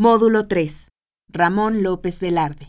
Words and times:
Módulo 0.00 0.46
3. 0.46 0.92
Ramón 1.28 1.82
López 1.82 2.20
Velarde. 2.20 2.68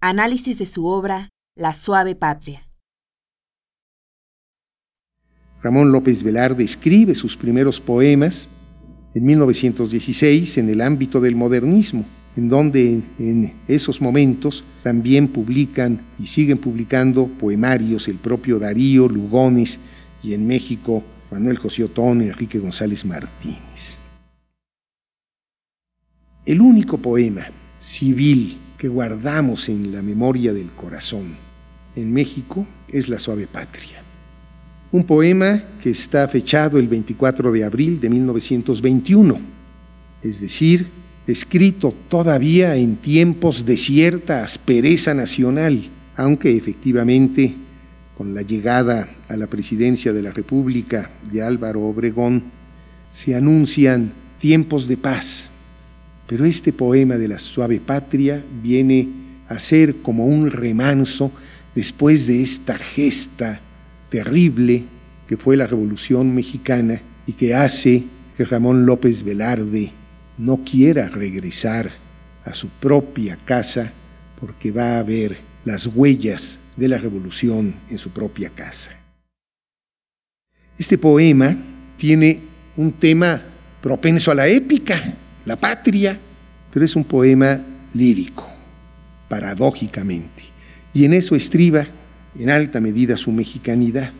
Análisis 0.00 0.58
de 0.58 0.66
su 0.66 0.84
obra 0.84 1.28
La 1.56 1.74
suave 1.74 2.16
patria. 2.16 2.68
Ramón 5.62 5.92
López 5.92 6.24
Velarde 6.24 6.64
escribe 6.64 7.14
sus 7.14 7.36
primeros 7.36 7.80
poemas 7.80 8.48
en 9.14 9.24
1916 9.26 10.58
en 10.58 10.70
el 10.70 10.80
ámbito 10.80 11.20
del 11.20 11.36
modernismo, 11.36 12.04
en 12.34 12.48
donde 12.48 13.00
en 13.20 13.54
esos 13.68 14.00
momentos 14.00 14.64
también 14.82 15.28
publican 15.28 16.04
y 16.18 16.26
siguen 16.26 16.58
publicando 16.58 17.28
poemarios 17.28 18.08
el 18.08 18.16
propio 18.16 18.58
Darío 18.58 19.06
Lugones 19.06 19.78
y 20.20 20.34
en 20.34 20.48
México 20.48 21.04
Manuel 21.30 21.58
José 21.58 21.84
Otón 21.84 22.22
Enrique 22.22 22.58
González 22.58 23.04
Martínez. 23.04 24.03
El 26.46 26.60
único 26.60 26.98
poema 26.98 27.46
civil 27.78 28.58
que 28.76 28.88
guardamos 28.88 29.70
en 29.70 29.92
la 29.92 30.02
memoria 30.02 30.52
del 30.52 30.70
corazón 30.72 31.36
en 31.96 32.12
México 32.12 32.66
es 32.86 33.08
La 33.08 33.18
Suave 33.18 33.46
Patria. 33.46 34.02
Un 34.92 35.04
poema 35.04 35.62
que 35.82 35.88
está 35.88 36.28
fechado 36.28 36.78
el 36.78 36.86
24 36.86 37.50
de 37.50 37.64
abril 37.64 37.98
de 37.98 38.10
1921, 38.10 39.40
es 40.22 40.42
decir, 40.42 40.86
escrito 41.26 41.94
todavía 42.10 42.76
en 42.76 42.96
tiempos 42.96 43.64
de 43.64 43.78
cierta 43.78 44.44
aspereza 44.44 45.14
nacional, 45.14 45.80
aunque 46.14 46.54
efectivamente 46.54 47.54
con 48.18 48.34
la 48.34 48.42
llegada 48.42 49.08
a 49.28 49.36
la 49.38 49.46
presidencia 49.46 50.12
de 50.12 50.20
la 50.20 50.30
República 50.30 51.10
de 51.32 51.42
Álvaro 51.42 51.80
Obregón 51.84 52.44
se 53.10 53.34
anuncian 53.34 54.12
tiempos 54.38 54.86
de 54.86 54.98
paz, 54.98 55.48
pero 56.26 56.44
este 56.44 56.72
poema 56.72 57.16
de 57.16 57.28
la 57.28 57.38
suave 57.38 57.80
patria 57.80 58.42
viene 58.62 59.08
a 59.48 59.58
ser 59.58 59.96
como 59.96 60.26
un 60.26 60.50
remanso 60.50 61.30
después 61.74 62.26
de 62.26 62.42
esta 62.42 62.78
gesta 62.78 63.60
terrible 64.08 64.84
que 65.26 65.36
fue 65.36 65.56
la 65.56 65.66
Revolución 65.66 66.34
Mexicana 66.34 67.00
y 67.26 67.32
que 67.32 67.54
hace 67.54 68.04
que 68.36 68.44
Ramón 68.44 68.86
López 68.86 69.22
Velarde 69.22 69.92
no 70.38 70.64
quiera 70.64 71.08
regresar 71.08 71.90
a 72.44 72.54
su 72.54 72.68
propia 72.68 73.38
casa 73.44 73.92
porque 74.40 74.70
va 74.70 74.98
a 74.98 75.02
ver 75.02 75.36
las 75.64 75.86
huellas 75.86 76.58
de 76.76 76.88
la 76.88 76.98
revolución 76.98 77.74
en 77.88 77.98
su 77.98 78.10
propia 78.10 78.50
casa. 78.50 78.92
Este 80.76 80.98
poema 80.98 81.56
tiene 81.96 82.40
un 82.76 82.92
tema 82.92 83.40
propenso 83.80 84.30
a 84.30 84.34
la 84.34 84.48
épica, 84.48 85.00
la 85.44 85.56
patria, 85.56 86.18
pero 86.72 86.84
es 86.84 86.96
un 86.96 87.04
poema 87.04 87.60
lírico, 87.92 88.48
paradójicamente, 89.28 90.42
y 90.92 91.04
en 91.04 91.14
eso 91.14 91.34
estriba 91.34 91.84
en 92.38 92.50
alta 92.50 92.80
medida 92.80 93.16
su 93.16 93.30
mexicanidad. 93.32 94.10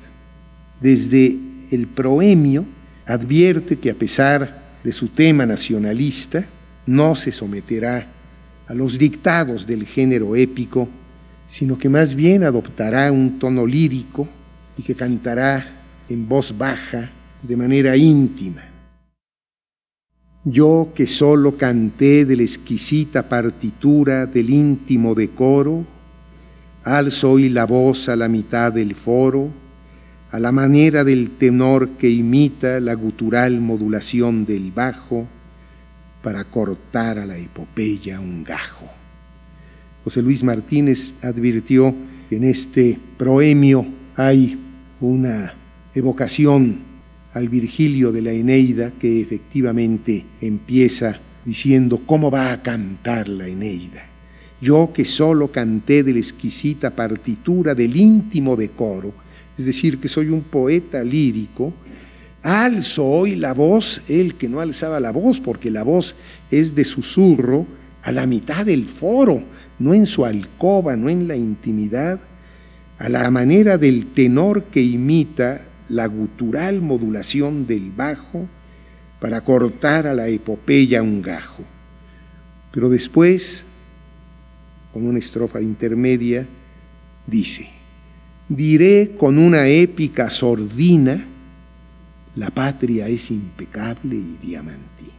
Desde 0.81 1.37
el 1.71 1.87
proemio 1.87 2.65
advierte 3.07 3.79
que 3.79 3.91
a 3.91 3.95
pesar 3.95 4.63
de 4.83 4.93
su 4.93 5.09
tema 5.09 5.47
nacionalista, 5.47 6.45
no 6.87 7.15
se 7.15 7.33
someterá 7.33 8.07
a 8.67 8.75
los 8.75 8.99
dictados 8.99 9.67
del 9.67 9.87
género 9.87 10.37
épico, 10.37 10.89
sino 11.47 11.79
que 11.79 11.89
más 11.89 12.15
bien 12.15 12.45
adoptará 12.45 13.11
un 13.13 13.39
tono 13.39 13.67
lírico 13.67 14.29
y 14.77 14.83
que 14.83 14.95
cantará 14.95 15.67
en 16.09 16.29
voz 16.29 16.57
baja, 16.57 17.11
de 17.43 17.57
manera 17.57 17.97
íntima. 17.97 18.74
Yo 20.47 20.93
que 20.95 21.07
solo 21.07 21.57
canté 21.57 22.27
de 22.27 22.37
la 22.37 22.43
exquisita 22.43 23.31
partitura 23.31 24.27
del 24.27 24.51
íntimo 24.51 25.15
decoro, 25.15 25.87
alzo 26.83 27.33
hoy 27.33 27.49
la 27.49 27.65
voz 27.65 28.11
a 28.11 28.17
la 28.17 28.29
mitad 28.29 28.71
del 28.71 28.95
foro, 28.95 29.49
a 30.31 30.39
la 30.39 30.53
manera 30.53 31.03
del 31.03 31.31
tenor 31.31 31.91
que 31.97 32.11
imita 32.11 32.79
la 32.81 32.93
gutural 32.93 33.63
modulación 33.63 34.45
del 34.45 34.71
bajo, 34.71 35.27
para 36.23 36.45
cortar 36.45 37.19
a 37.19 37.25
la 37.25 37.39
epopeya 37.39 38.21
un 38.21 38.45
gajo. 38.45 38.91
José 40.05 40.21
Luis 40.21 40.43
Martínez 40.43 41.15
advirtió 41.23 41.95
que 42.29 42.37
en 42.37 42.45
este 42.45 42.99
proemio 43.17 43.87
hay 44.15 44.59
una 45.01 45.55
evocación 45.95 46.94
al 47.35 47.49
Virgilio 47.49 48.13
de 48.13 48.23
la 48.23 48.33
Eneida, 48.33 48.93
que 48.93 49.21
efectivamente 49.21 50.25
empieza 50.41 51.19
diciendo 51.45 52.01
cómo 52.07 52.31
va 52.31 52.53
a 52.53 52.63
cantar 52.63 53.29
la 53.29 53.47
Eneida. 53.49 54.07
Yo 54.61 54.93
que 54.95 55.05
solo 55.05 55.51
canté 55.51 56.03
de 56.03 56.13
la 56.15 56.21
exquisita 56.21 56.91
partitura 56.95 57.75
del 57.75 57.97
íntimo 57.97 58.57
decoro, 58.57 59.13
es 59.59 59.67
decir, 59.67 59.99
que 59.99 60.09
soy 60.09 60.29
un 60.29 60.43
poeta 60.43 61.05
lírico, 61.05 61.75
alzo 62.43 63.05
hoy 63.05 63.37
la 63.37 63.53
voz, 63.53 64.01
él 64.09 64.37
que 64.37 64.49
no 64.49 64.61
alzaba 64.61 65.01
la 65.01 65.11
voz, 65.11 65.41
porque 65.41 65.71
la 65.71 65.83
voz 65.83 66.15
es 66.51 66.75
de 66.75 66.85
susurro, 66.85 67.67
a 68.03 68.13
la 68.13 68.27
mitad 68.27 68.67
del 68.67 68.87
foro, 68.87 69.43
no 69.79 69.95
en 69.95 70.07
su 70.07 70.25
alcoba, 70.25 70.95
no 70.95 71.09
en 71.09 71.27
la 71.27 71.37
intimidad, 71.37 72.21
a 72.99 73.09
la 73.09 73.31
manera 73.31 73.77
del 73.79 74.07
tenor 74.07 74.65
que 74.65 74.83
imita 74.83 75.63
la 75.89 76.07
gutural 76.07 76.81
modulación 76.81 77.67
del 77.67 77.91
bajo 77.91 78.49
para 79.21 79.43
cortar 79.43 80.07
a 80.07 80.15
la 80.15 80.29
epopeya 80.29 81.03
un 81.03 81.23
gajo. 81.23 81.63
Pero 82.73 82.89
después, 82.89 83.65
con 84.93 85.07
una 85.07 85.19
estrofa 85.19 85.61
intermedia, 85.61 86.47
dice, 87.27 87.69
diré 88.49 89.15
con 89.19 89.39
una 89.39 89.67
épica 89.67 90.29
sordina, 90.31 91.25
la 92.37 92.51
patria 92.51 93.09
es 93.09 93.31
impecable 93.31 94.17
y 94.17 94.39
diamantina. 94.45 95.13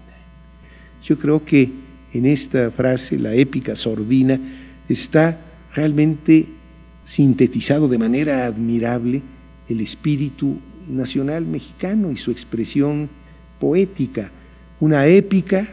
Yo 1.01 1.17
creo 1.17 1.45
que 1.45 1.71
en 2.13 2.25
esta 2.25 2.71
frase, 2.71 3.17
la 3.17 3.33
épica 3.33 3.75
sordina, 3.75 4.39
está 4.87 5.39
realmente 5.73 6.47
sintetizado 7.03 7.87
de 7.87 7.97
manera 7.97 8.45
admirable 8.45 9.21
el 9.69 9.81
espíritu 9.81 10.57
nacional 10.87 11.45
mexicano 11.45 12.11
y 12.11 12.15
su 12.15 12.31
expresión 12.31 13.09
poética, 13.59 14.31
una 14.79 15.05
épica, 15.07 15.67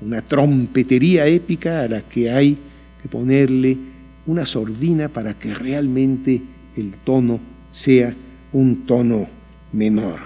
una 0.00 0.22
trompetería 0.22 1.26
épica 1.26 1.82
a 1.82 1.88
la 1.88 2.02
que 2.02 2.30
hay 2.30 2.56
que 3.00 3.08
ponerle 3.08 3.76
una 4.26 4.46
sordina 4.46 5.08
para 5.08 5.38
que 5.38 5.54
realmente 5.54 6.40
el 6.76 6.94
tono 7.04 7.40
sea 7.70 8.14
un 8.52 8.86
tono 8.86 9.26
menor, 9.72 10.20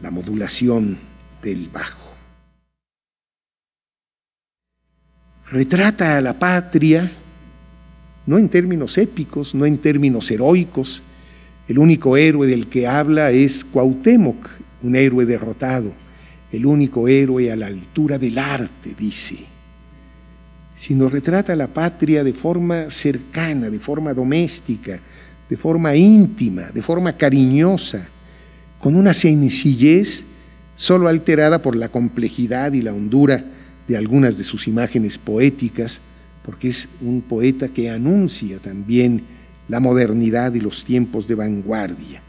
la 0.00 0.10
modulación 0.10 0.98
del 1.42 1.68
bajo. 1.68 2.10
Retrata 5.50 6.16
a 6.16 6.20
la 6.20 6.38
patria, 6.38 7.10
no 8.26 8.38
en 8.38 8.48
términos 8.48 8.96
épicos, 8.98 9.54
no 9.54 9.66
en 9.66 9.78
términos 9.78 10.30
heroicos, 10.30 11.02
el 11.70 11.78
único 11.78 12.16
héroe 12.16 12.48
del 12.48 12.66
que 12.66 12.88
habla 12.88 13.30
es 13.30 13.64
Cuauhtémoc, 13.64 14.50
un 14.82 14.96
héroe 14.96 15.24
derrotado, 15.24 15.92
el 16.50 16.66
único 16.66 17.06
héroe 17.06 17.52
a 17.52 17.54
la 17.54 17.68
altura 17.68 18.18
del 18.18 18.38
arte, 18.38 18.96
dice. 18.98 19.36
Sino 20.74 21.08
retrata 21.08 21.52
a 21.52 21.56
la 21.56 21.68
patria 21.68 22.24
de 22.24 22.32
forma 22.32 22.90
cercana, 22.90 23.70
de 23.70 23.78
forma 23.78 24.12
doméstica, 24.12 24.98
de 25.48 25.56
forma 25.56 25.94
íntima, 25.94 26.62
de 26.74 26.82
forma 26.82 27.16
cariñosa, 27.16 28.08
con 28.80 28.96
una 28.96 29.14
sencillez 29.14 30.24
solo 30.74 31.06
alterada 31.06 31.62
por 31.62 31.76
la 31.76 31.88
complejidad 31.88 32.72
y 32.72 32.82
la 32.82 32.92
hondura 32.92 33.44
de 33.86 33.96
algunas 33.96 34.36
de 34.36 34.42
sus 34.42 34.66
imágenes 34.66 35.18
poéticas, 35.18 36.00
porque 36.44 36.70
es 36.70 36.88
un 37.00 37.20
poeta 37.20 37.68
que 37.68 37.90
anuncia 37.90 38.58
también 38.58 39.38
la 39.70 39.78
modernidad 39.78 40.52
y 40.54 40.60
los 40.60 40.84
tiempos 40.84 41.28
de 41.28 41.36
vanguardia. 41.36 42.20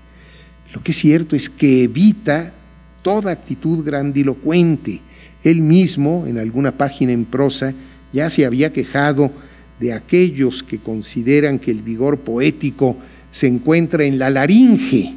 Lo 0.73 0.83
que 0.83 0.91
es 0.91 0.97
cierto 0.97 1.35
es 1.35 1.49
que 1.49 1.83
evita 1.83 2.53
toda 3.01 3.31
actitud 3.31 3.83
grandilocuente. 3.83 5.01
Él 5.43 5.59
mismo, 5.61 6.27
en 6.27 6.37
alguna 6.37 6.77
página 6.77 7.11
en 7.11 7.25
prosa, 7.25 7.73
ya 8.13 8.29
se 8.29 8.45
había 8.45 8.71
quejado 8.71 9.31
de 9.79 9.91
aquellos 9.91 10.61
que 10.61 10.77
consideran 10.77 11.57
que 11.57 11.71
el 11.71 11.81
vigor 11.81 12.19
poético 12.19 12.95
se 13.31 13.47
encuentra 13.47 14.03
en 14.03 14.19
la 14.19 14.29
laringe. 14.29 15.15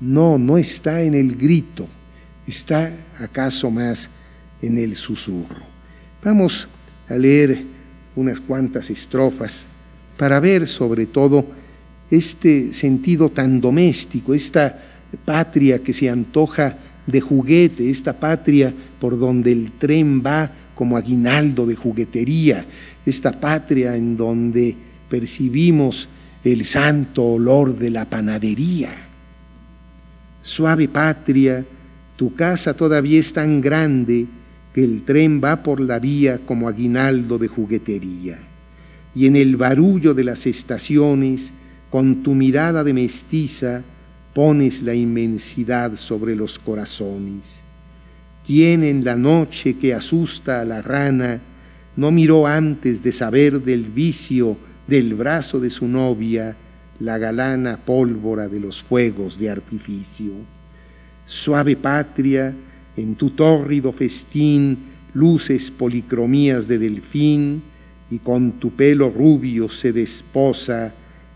No, 0.00 0.38
no 0.38 0.58
está 0.58 1.02
en 1.02 1.14
el 1.14 1.34
grito, 1.34 1.88
está 2.46 2.92
acaso 3.18 3.68
más 3.68 4.08
en 4.62 4.78
el 4.78 4.94
susurro. 4.94 5.66
Vamos 6.22 6.68
a 7.08 7.14
leer 7.14 7.64
unas 8.14 8.40
cuantas 8.40 8.90
estrofas 8.90 9.66
para 10.18 10.40
ver 10.40 10.66
sobre 10.66 11.06
todo 11.06 11.46
este 12.10 12.74
sentido 12.74 13.30
tan 13.30 13.60
doméstico, 13.60 14.34
esta 14.34 14.76
patria 15.24 15.78
que 15.78 15.94
se 15.94 16.10
antoja 16.10 16.76
de 17.06 17.20
juguete, 17.20 17.88
esta 17.88 18.12
patria 18.12 18.74
por 19.00 19.18
donde 19.18 19.52
el 19.52 19.72
tren 19.72 20.20
va 20.20 20.50
como 20.74 20.96
aguinaldo 20.96 21.64
de 21.66 21.76
juguetería, 21.76 22.66
esta 23.06 23.32
patria 23.32 23.96
en 23.96 24.16
donde 24.16 24.76
percibimos 25.08 26.08
el 26.44 26.64
santo 26.64 27.24
olor 27.24 27.76
de 27.76 27.90
la 27.90 28.04
panadería. 28.04 28.92
Suave 30.42 30.88
patria, 30.88 31.64
tu 32.16 32.34
casa 32.34 32.74
todavía 32.74 33.20
es 33.20 33.32
tan 33.32 33.60
grande 33.60 34.26
que 34.74 34.82
el 34.82 35.04
tren 35.04 35.40
va 35.42 35.62
por 35.62 35.80
la 35.80 35.98
vía 35.98 36.40
como 36.44 36.68
aguinaldo 36.68 37.38
de 37.38 37.48
juguetería. 37.48 38.38
Y 39.18 39.26
en 39.26 39.34
el 39.34 39.56
barullo 39.56 40.14
de 40.14 40.22
las 40.22 40.46
estaciones, 40.46 41.52
con 41.90 42.22
tu 42.22 42.36
mirada 42.36 42.84
de 42.84 42.92
mestiza, 42.92 43.82
pones 44.32 44.80
la 44.80 44.94
inmensidad 44.94 45.96
sobre 45.96 46.36
los 46.36 46.56
corazones. 46.56 47.64
Tiene 48.46 48.94
la 49.02 49.16
noche 49.16 49.76
que 49.76 49.92
asusta 49.92 50.60
a 50.60 50.64
la 50.64 50.82
rana, 50.82 51.40
no 51.96 52.12
miró 52.12 52.46
antes 52.46 53.02
de 53.02 53.10
saber 53.10 53.60
del 53.60 53.86
vicio 53.86 54.56
del 54.86 55.14
brazo 55.14 55.58
de 55.58 55.70
su 55.70 55.88
novia 55.88 56.56
la 57.00 57.18
galana 57.18 57.76
pólvora 57.76 58.46
de 58.46 58.60
los 58.60 58.80
fuegos 58.80 59.36
de 59.36 59.50
artificio. 59.50 60.30
Suave 61.24 61.74
patria, 61.74 62.54
en 62.96 63.16
tu 63.16 63.30
tórrido 63.30 63.92
festín 63.92 64.78
luces 65.12 65.72
policromías 65.72 66.68
de 66.68 66.78
delfín 66.78 67.62
y 68.10 68.18
con 68.18 68.52
tu 68.52 68.74
pelo 68.74 69.10
rubio 69.10 69.68
se 69.68 69.92
desposa 69.92 70.92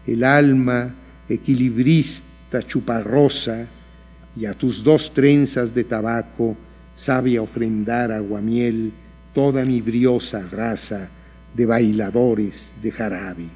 el 0.06 0.24
alma 0.24 0.94
equilibrista 1.28 2.62
chuparrosa 2.62 3.66
y 4.36 4.46
a 4.46 4.54
tus 4.54 4.82
dos 4.82 5.12
trenzas 5.12 5.74
de 5.74 5.84
tabaco 5.84 6.56
sabe 6.94 7.38
ofrendar 7.38 8.12
aguamiel 8.12 8.92
toda 9.34 9.64
mi 9.64 9.80
briosa 9.80 10.46
raza 10.50 11.08
de 11.54 11.66
bailadores 11.66 12.72
de 12.82 12.90
jarabe. 12.90 13.48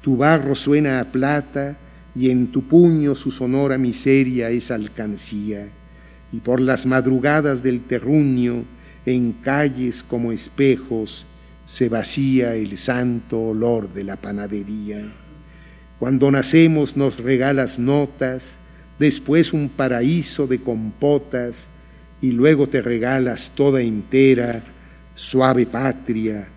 Tu 0.00 0.16
barro 0.16 0.54
suena 0.54 1.00
a 1.00 1.04
plata 1.04 1.76
y 2.14 2.30
en 2.30 2.48
tu 2.48 2.66
puño 2.66 3.14
su 3.14 3.30
sonora 3.30 3.78
miseria 3.78 4.50
es 4.50 4.70
alcancía, 4.70 5.68
y 6.32 6.38
por 6.38 6.60
las 6.60 6.86
madrugadas 6.86 7.62
del 7.62 7.82
terruño, 7.82 8.64
en 9.04 9.32
calles 9.32 10.02
como 10.02 10.32
espejos, 10.32 11.26
se 11.66 11.88
vacía 11.88 12.54
el 12.54 12.76
santo 12.76 13.40
olor 13.40 13.92
de 13.92 14.04
la 14.04 14.16
panadería. 14.16 15.12
Cuando 15.98 16.30
nacemos 16.30 16.96
nos 16.96 17.20
regalas 17.20 17.78
notas, 17.78 18.58
después 18.98 19.52
un 19.52 19.68
paraíso 19.68 20.46
de 20.46 20.60
compotas, 20.60 21.68
y 22.20 22.30
luego 22.30 22.68
te 22.68 22.80
regalas 22.80 23.52
toda 23.54 23.80
entera, 23.80 24.62
suave 25.14 25.66
patria, 25.66 26.48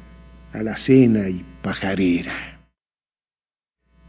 alacena 0.54 1.28
y 1.28 1.44
pajarera. 1.62 2.62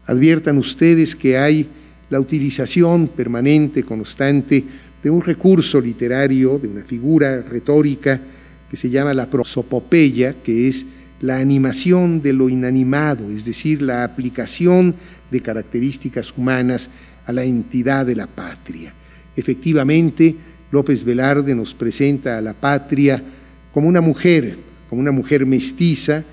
Adviertan 0.05 0.57
ustedes 0.57 1.15
que 1.15 1.37
hay 1.37 1.67
la 2.09 2.19
utilización 2.19 3.07
permanente, 3.07 3.83
constante, 3.83 4.63
de 5.03 5.09
un 5.09 5.21
recurso 5.21 5.81
literario, 5.81 6.57
de 6.59 6.67
una 6.67 6.83
figura 6.83 7.41
retórica 7.41 8.19
que 8.69 8.77
se 8.77 8.89
llama 8.89 9.13
la 9.13 9.29
prosopopeya, 9.29 10.33
que 10.41 10.67
es 10.67 10.85
la 11.21 11.39
animación 11.39 12.21
de 12.21 12.33
lo 12.33 12.49
inanimado, 12.49 13.31
es 13.31 13.45
decir, 13.45 13.81
la 13.81 14.03
aplicación 14.03 14.95
de 15.31 15.41
características 15.41 16.33
humanas 16.37 16.89
a 17.25 17.33
la 17.33 17.43
entidad 17.43 18.05
de 18.05 18.15
la 18.15 18.27
patria. 18.27 18.93
Efectivamente, 19.35 20.35
López 20.71 21.03
Velarde 21.03 21.55
nos 21.55 21.73
presenta 21.73 22.37
a 22.37 22.41
la 22.41 22.53
patria 22.53 23.21
como 23.73 23.87
una 23.87 24.01
mujer, 24.01 24.57
como 24.89 25.01
una 25.01 25.11
mujer 25.11 25.45
mestiza, 25.45 26.23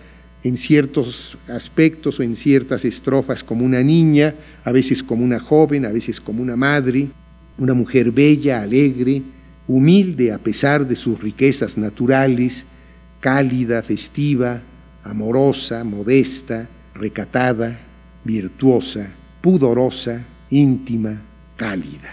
en 0.42 0.58
ciertos 0.58 1.38
aspectos 1.48 2.20
o 2.20 2.22
en 2.22 2.36
ciertas 2.36 2.84
estrofas 2.84 3.42
como 3.42 3.64
una 3.64 3.82
niña, 3.82 4.34
a 4.62 4.72
veces 4.72 5.02
como 5.02 5.25
una 5.25 5.40
joven, 5.40 5.86
a 5.86 5.92
veces 5.92 6.20
como 6.20 6.42
una 6.42 6.54
madre, 6.54 7.08
una 7.56 7.72
mujer 7.72 8.12
bella, 8.12 8.60
alegre, 8.60 9.22
humilde 9.66 10.32
a 10.32 10.38
pesar 10.38 10.87
de 10.87 10.96
sus 10.96 11.20
riquezas 11.20 11.78
naturales, 11.78 12.66
cálida, 13.20 13.82
festiva, 13.82 14.62
amorosa, 15.02 15.84
modesta, 15.84 16.69
recatada, 16.94 17.78
virtuosa, 18.25 19.12
pudorosa, 19.40 20.22
íntima, 20.50 21.20
cálida. 21.56 22.12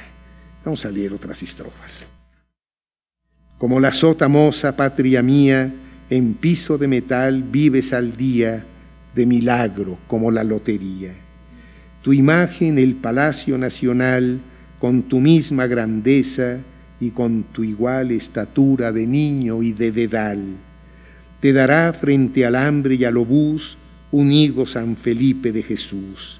Vamos 0.63 0.85
a 0.85 0.91
leer 0.91 1.13
otras 1.13 1.41
estrofas. 1.43 2.05
Como 3.57 3.79
la 3.79 3.91
sota 3.91 4.27
moza, 4.27 4.75
patria 4.75 5.21
mía, 5.21 5.71
en 6.09 6.33
piso 6.33 6.77
de 6.77 6.87
metal 6.87 7.43
vives 7.43 7.93
al 7.93 8.17
día 8.17 8.65
de 9.15 9.25
milagro 9.25 9.97
como 10.07 10.31
la 10.31 10.43
lotería. 10.43 11.13
Tu 12.01 12.13
imagen, 12.13 12.79
el 12.79 12.95
Palacio 12.95 13.57
Nacional, 13.57 14.41
con 14.79 15.03
tu 15.03 15.19
misma 15.19 15.67
grandeza 15.67 16.59
y 17.01 17.09
con 17.09 17.43
tu 17.51 17.63
igual 17.63 18.11
estatura 18.11 18.91
de 18.91 19.07
niño 19.07 19.63
y 19.63 19.73
de 19.73 19.91
dedal, 19.91 20.55
te 21.41 21.51
dará 21.51 21.91
frente 21.91 22.45
al 22.45 22.55
hambre 22.55 22.95
y 22.95 23.03
al 23.03 23.17
obús 23.17 23.77
un 24.11 24.31
higo 24.31 24.65
San 24.67 24.95
Felipe 24.95 25.51
de 25.51 25.63
Jesús. 25.63 26.39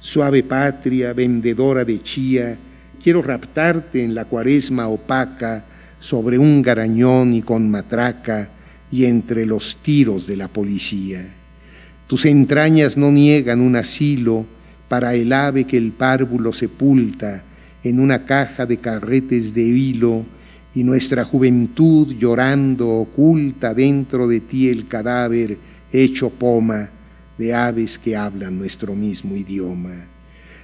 Suave 0.00 0.42
patria, 0.42 1.12
vendedora 1.12 1.84
de 1.84 2.02
chía, 2.02 2.58
quiero 3.02 3.22
raptarte 3.22 4.02
en 4.02 4.14
la 4.14 4.24
cuaresma 4.24 4.88
opaca 4.88 5.64
sobre 6.00 6.38
un 6.38 6.60
garañón 6.60 7.32
y 7.32 7.42
con 7.42 7.70
matraca, 7.70 8.50
y 8.92 9.04
entre 9.04 9.46
los 9.46 9.76
tiros 9.76 10.26
de 10.26 10.36
la 10.36 10.48
policía. 10.48 11.24
Tus 12.08 12.24
entrañas 12.26 12.96
no 12.96 13.12
niegan 13.12 13.60
un 13.60 13.76
asilo 13.76 14.44
para 14.88 15.14
el 15.14 15.32
ave 15.32 15.62
que 15.64 15.76
el 15.76 15.92
párvulo 15.92 16.52
sepulta 16.52 17.44
en 17.82 18.00
una 18.00 18.24
caja 18.24 18.66
de 18.66 18.78
carretes 18.78 19.54
de 19.54 19.62
hilo 19.62 20.24
y 20.74 20.84
nuestra 20.84 21.24
juventud 21.24 22.14
llorando 22.16 22.88
oculta 22.88 23.74
dentro 23.74 24.28
de 24.28 24.40
ti 24.40 24.68
el 24.68 24.86
cadáver 24.86 25.58
hecho 25.92 26.30
poma 26.30 26.90
de 27.38 27.54
aves 27.54 27.98
que 27.98 28.16
hablan 28.16 28.58
nuestro 28.58 28.94
mismo 28.94 29.34
idioma. 29.34 30.06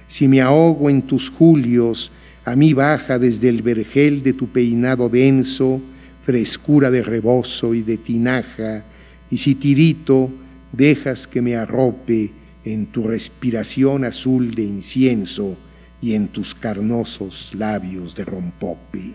Si 0.07 0.27
me 0.27 0.41
ahogo 0.41 0.89
en 0.89 1.01
tus 1.01 1.29
julios, 1.29 2.11
a 2.45 2.55
mí 2.55 2.73
baja 2.73 3.19
desde 3.19 3.49
el 3.49 3.61
vergel 3.61 4.21
de 4.21 4.33
tu 4.33 4.47
peinado 4.47 5.09
denso, 5.09 5.81
frescura 6.23 6.91
de 6.91 7.01
rebozo 7.01 7.73
y 7.73 7.81
de 7.81 7.97
tinaja, 7.97 8.85
y 9.29 9.37
si 9.37 9.55
tirito, 9.55 10.29
dejas 10.71 11.27
que 11.27 11.41
me 11.41 11.55
arrope 11.55 12.31
en 12.63 12.85
tu 12.85 13.03
respiración 13.03 14.05
azul 14.05 14.53
de 14.53 14.63
incienso 14.63 15.57
y 16.01 16.13
en 16.13 16.27
tus 16.27 16.53
carnosos 16.53 17.53
labios 17.55 18.15
de 18.15 18.25
rompope. 18.25 19.13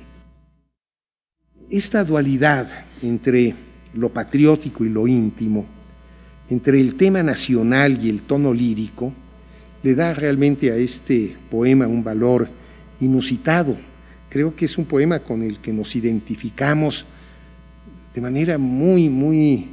Esta 1.70 2.04
dualidad 2.04 2.68
entre 3.02 3.54
lo 3.94 4.12
patriótico 4.12 4.84
y 4.84 4.88
lo 4.88 5.06
íntimo, 5.06 5.66
entre 6.50 6.80
el 6.80 6.96
tema 6.96 7.22
nacional 7.22 7.98
y 8.04 8.10
el 8.10 8.22
tono 8.22 8.52
lírico, 8.52 9.12
le 9.82 9.94
da 9.94 10.14
realmente 10.14 10.70
a 10.70 10.76
este 10.76 11.36
poema 11.50 11.86
un 11.86 12.04
valor 12.04 12.48
inusitado 13.00 13.76
Creo 14.32 14.56
que 14.56 14.64
es 14.64 14.78
un 14.78 14.86
poema 14.86 15.18
con 15.18 15.42
el 15.42 15.58
que 15.58 15.74
nos 15.74 15.94
identificamos 15.94 17.04
de 18.14 18.20
manera 18.22 18.56
muy, 18.56 19.10
muy 19.10 19.68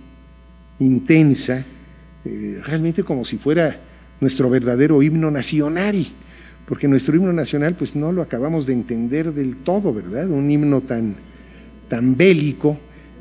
intensa, 0.80 1.66
eh, 2.26 2.60
realmente 2.66 3.02
como 3.06 3.24
si 3.24 3.38
fuera 3.38 3.80
nuestro 4.20 4.50
verdadero 4.50 5.02
himno 5.02 5.32
nacional, 5.32 6.06
porque 6.70 6.88
nuestro 6.88 7.16
himno 7.16 7.34
nacional 7.34 7.74
pues 7.74 7.96
no 7.96 8.12
lo 8.12 8.22
acabamos 8.22 8.68
de 8.68 8.74
entender 8.74 9.34
del 9.34 9.56
todo, 9.56 9.92
¿verdad? 9.92 10.30
Un 10.30 10.52
himno 10.52 10.82
tan, 10.82 11.16
tan 11.88 12.16
bélico. 12.16 12.78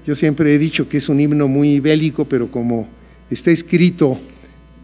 Yo 0.07 0.15
siempre 0.15 0.55
he 0.55 0.59
dicho 0.59 0.87
que 0.87 0.99
es 0.99 1.09
un 1.09 1.19
himno 1.19 1.49
muy 1.49 1.81
bélico, 1.81 2.27
pero 2.27 2.51
como 2.51 2.87
está 3.31 3.51
escrito 3.51 4.21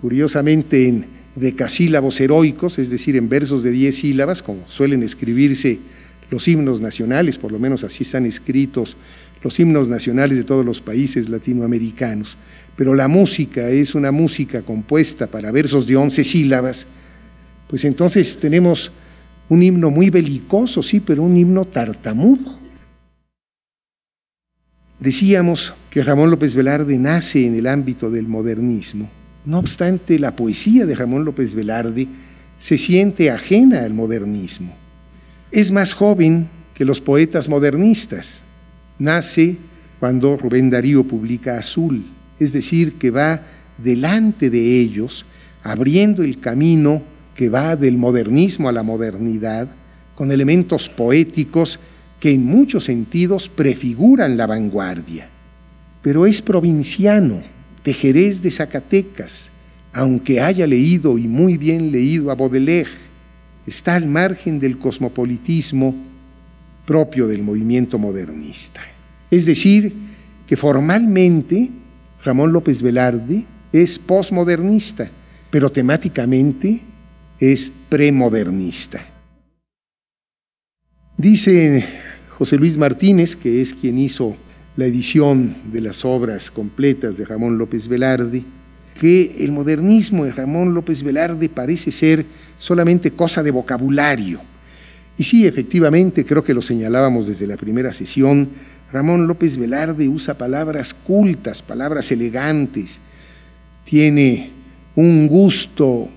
curiosamente 0.00 0.88
en 0.88 1.04
decasílabos 1.36 2.18
heroicos, 2.22 2.78
es 2.78 2.88
decir, 2.88 3.16
en 3.16 3.28
versos 3.28 3.62
de 3.62 3.70
diez 3.70 3.96
sílabas, 3.96 4.42
como 4.42 4.66
suelen 4.66 5.02
escribirse 5.02 5.78
los 6.30 6.48
himnos 6.48 6.80
nacionales, 6.80 7.36
por 7.36 7.52
lo 7.52 7.58
menos 7.58 7.84
así 7.84 8.02
están 8.02 8.24
escritos 8.24 8.96
los 9.42 9.60
himnos 9.60 9.88
nacionales 9.88 10.38
de 10.38 10.44
todos 10.44 10.64
los 10.64 10.80
países 10.80 11.28
latinoamericanos, 11.28 12.38
pero 12.76 12.94
la 12.94 13.08
música 13.08 13.68
es 13.68 13.94
una 13.94 14.10
música 14.10 14.62
compuesta 14.62 15.26
para 15.26 15.52
versos 15.52 15.86
de 15.86 15.96
once 15.96 16.24
sílabas, 16.24 16.86
pues 17.74 17.84
entonces 17.84 18.38
tenemos 18.38 18.92
un 19.48 19.60
himno 19.60 19.90
muy 19.90 20.08
belicoso, 20.08 20.80
sí, 20.80 21.00
pero 21.00 21.24
un 21.24 21.36
himno 21.36 21.64
tartamudo. 21.64 22.56
Decíamos 25.00 25.74
que 25.90 26.04
Ramón 26.04 26.30
López 26.30 26.54
Velarde 26.54 26.96
nace 26.98 27.44
en 27.44 27.56
el 27.56 27.66
ámbito 27.66 28.12
del 28.12 28.28
modernismo. 28.28 29.10
No 29.44 29.58
obstante, 29.58 30.20
la 30.20 30.36
poesía 30.36 30.86
de 30.86 30.94
Ramón 30.94 31.24
López 31.24 31.56
Velarde 31.56 32.06
se 32.60 32.78
siente 32.78 33.28
ajena 33.32 33.82
al 33.82 33.92
modernismo 33.92 34.72
es 35.54 35.70
más 35.70 35.94
joven 35.94 36.48
que 36.74 36.84
los 36.84 37.00
poetas 37.00 37.48
modernistas. 37.48 38.42
Nace 38.98 39.56
cuando 40.00 40.36
Rubén 40.36 40.70
Darío 40.70 41.04
publica 41.04 41.58
Azul, 41.58 42.04
es 42.40 42.52
decir, 42.52 42.94
que 42.94 43.10
va 43.10 43.42
delante 43.78 44.50
de 44.50 44.80
ellos, 44.80 45.24
abriendo 45.62 46.22
el 46.22 46.40
camino 46.40 47.02
que 47.34 47.48
va 47.48 47.76
del 47.76 47.96
modernismo 47.96 48.68
a 48.68 48.72
la 48.72 48.82
modernidad, 48.82 49.68
con 50.14 50.30
elementos 50.30 50.88
poéticos 50.88 51.78
que 52.20 52.30
en 52.30 52.44
muchos 52.46 52.84
sentidos 52.84 53.48
prefiguran 53.48 54.36
la 54.36 54.46
vanguardia. 54.46 55.28
Pero 56.02 56.26
es 56.26 56.40
provinciano, 56.40 57.42
de 57.82 57.92
Jerez 57.92 58.40
de 58.40 58.50
Zacatecas, 58.50 59.50
aunque 59.92 60.40
haya 60.40 60.66
leído 60.66 61.18
y 61.18 61.28
muy 61.28 61.56
bien 61.58 61.92
leído 61.92 62.30
a 62.30 62.34
Baudelaire, 62.34 62.90
está 63.66 63.94
al 63.94 64.06
margen 64.06 64.58
del 64.58 64.78
cosmopolitismo 64.78 65.94
propio 66.86 67.28
del 67.28 67.42
movimiento 67.42 67.98
modernista. 67.98 68.80
Es 69.30 69.46
decir, 69.46 69.92
que 70.46 70.56
formalmente 70.56 71.70
Ramón 72.24 72.52
López 72.52 72.82
Velarde 72.82 73.44
es 73.72 73.98
posmodernista, 73.98 75.10
pero 75.50 75.70
temáticamente 75.70 76.80
es 77.38 77.72
premodernista. 77.88 79.04
Dice 81.16 81.84
José 82.30 82.56
Luis 82.56 82.76
Martínez, 82.76 83.36
que 83.36 83.62
es 83.62 83.74
quien 83.74 83.98
hizo 83.98 84.36
la 84.76 84.86
edición 84.86 85.54
de 85.72 85.80
las 85.80 86.04
obras 86.04 86.50
completas 86.50 87.16
de 87.16 87.24
Ramón 87.24 87.58
López 87.58 87.86
Velarde, 87.86 88.42
que 89.00 89.36
el 89.38 89.52
modernismo 89.52 90.24
de 90.24 90.32
Ramón 90.32 90.74
López 90.74 91.02
Velarde 91.02 91.48
parece 91.48 91.92
ser 91.92 92.26
solamente 92.58 93.12
cosa 93.12 93.42
de 93.42 93.50
vocabulario. 93.50 94.40
Y 95.16 95.22
sí, 95.22 95.46
efectivamente, 95.46 96.24
creo 96.24 96.42
que 96.42 96.54
lo 96.54 96.62
señalábamos 96.62 97.26
desde 97.26 97.46
la 97.46 97.56
primera 97.56 97.92
sesión, 97.92 98.48
Ramón 98.92 99.26
López 99.26 99.58
Velarde 99.58 100.08
usa 100.08 100.38
palabras 100.38 100.94
cultas, 100.94 101.62
palabras 101.62 102.10
elegantes, 102.12 103.00
tiene 103.84 104.50
un 104.96 105.26
gusto 105.26 106.08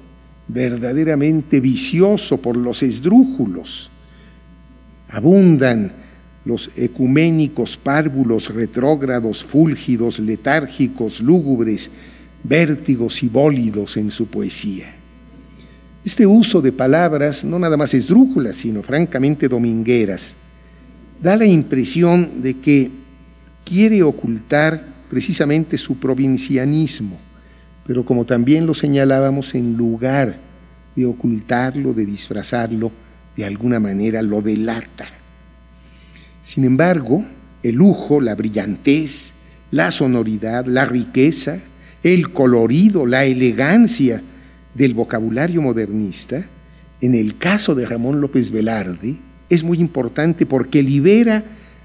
verdaderamente 0.48 1.60
vicioso 1.60 2.38
por 2.38 2.56
los 2.56 2.84
esdrújulos. 2.84 3.89
Abundan 5.10 5.92
los 6.46 6.72
ecuménicos 6.77 7.75
párvulos 7.75 8.54
retrógrados, 8.54 9.44
fúlgidos, 9.44 10.20
letárgicos, 10.20 11.20
lúgubres, 11.20 11.89
vértigos 12.44 13.22
y 13.24 13.27
bólidos 13.27 13.98
en 13.98 14.12
su 14.12 14.27
poesía. 14.27 14.94
Este 16.06 16.25
uso 16.25 16.62
de 16.62 16.72
palabras, 16.72 17.44
no 17.44 17.60
nada 17.60 17.75
más 17.75 17.94
esdrújulas, 17.94 18.56
sino 18.56 18.82
francamente 18.82 19.50
domingueras, 19.50 20.36
da 21.22 21.36
la 21.36 21.46
impresión 21.46 22.42
de 22.42 22.54
que 22.60 22.89
quiere 23.66 24.01
ocultar 24.04 24.82
precisamente 25.10 25.77
su 25.77 25.98
provincianismo, 25.98 27.20
pero 27.88 28.06
como 28.06 28.25
también 28.25 28.67
lo 28.67 28.74
señalábamos, 28.74 29.56
en 29.56 29.77
lugar 29.77 30.38
de 30.96 31.06
ocultarlo, 31.06 31.94
de 31.94 32.06
disfrazarlo, 32.06 32.91
de 33.38 33.46
alguna 33.46 33.79
manera 33.79 34.22
lo 34.22 34.41
delata. 34.41 35.08
Sin 36.44 36.65
embargo, 36.65 37.24
el 37.63 37.75
lujo, 37.75 38.20
la 38.20 38.36
brillantez, 38.36 39.32
la 39.72 39.91
sonoridad, 39.91 40.65
la 40.65 40.86
riqueza, 40.86 41.60
el 42.03 42.34
colorido, 42.34 43.06
la 43.06 43.24
elegancia 43.24 44.22
del 44.74 44.94
vocabulario 44.94 45.62
modernista, 45.62 46.46
en 47.00 47.15
el 47.15 47.38
caso 47.38 47.74
de 47.74 47.86
Ramón 47.86 48.20
López 48.20 48.51
Velarde, 48.51 49.15
es 49.50 49.63
muy 49.63 49.79
importante 49.79 50.46
porque 50.46 50.84
libera 50.84 51.44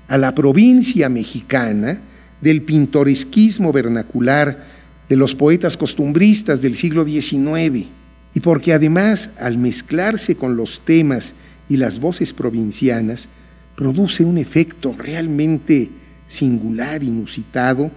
a 0.09 0.19
la 0.19 0.35
provincia 0.35 1.09
mexicana 1.09 2.01
del 2.41 2.63
pintoresquismo 2.63 3.73
vernacular 3.73 4.72
de 5.13 5.19
los 5.19 5.35
poetas 5.35 5.77
costumbristas 5.77 6.63
del 6.63 6.75
siglo 6.75 7.05
XIX 7.05 7.87
y 8.33 8.41
porque 8.41 8.73
además 8.73 9.29
al 9.39 9.59
mezclarse 9.59 10.37
con 10.37 10.57
los 10.57 10.81
temas 10.87 11.35
y 11.69 11.77
las 11.77 12.01
voces 12.01 12.33
provincianas 12.33 13.29
produce 13.77 14.25
un 14.25 14.39
efecto 14.39 14.95
realmente 14.97 15.91
singular, 16.27 17.03
inusitado, 17.03 17.91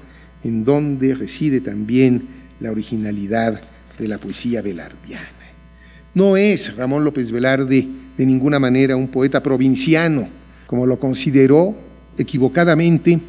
en 0.44 0.66
donde 0.66 1.16
reside 1.16 1.62
también 1.62 2.28
la 2.60 2.70
originalidad 2.70 3.62
de 3.98 4.08
la 4.10 4.18
poesía 4.18 4.62
velardiana. 4.62 5.30
No 6.14 6.36
es 6.36 6.76
Ramón 6.76 7.06
López 7.06 7.32
Velarde 7.32 7.88
de 8.18 8.26
ninguna 8.26 8.60
manera 8.60 8.98
un 8.98 9.08
poeta 9.08 9.42
provinciano, 9.42 10.28
como 10.68 10.86
lo 10.86 11.00
consideró 11.00 11.78
equivocadamente 12.18 13.22